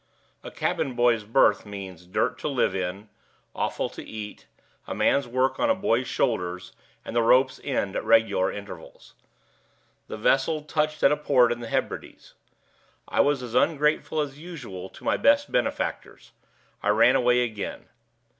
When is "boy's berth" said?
0.95-1.63